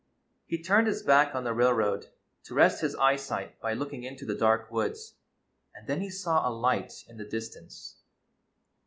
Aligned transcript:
He 0.47 0.59
turned 0.63 0.87
his 0.87 1.03
back 1.03 1.35
on 1.35 1.43
the 1.43 1.53
railroad 1.53 2.07
to 2.45 2.55
rest 2.55 2.81
his 2.81 2.95
eyesight 2.95 3.61
by 3.61 3.73
looking 3.75 4.01
into 4.03 4.25
the 4.25 4.33
dark 4.33 4.71
woods, 4.71 5.13
and 5.75 5.85
then 5.85 6.01
he 6.01 6.09
saw 6.09 6.49
a 6.49 6.49
light 6.49 7.03
in 7.07 7.17
the 7.17 7.25
dis 7.29 7.49
tance. 7.49 7.97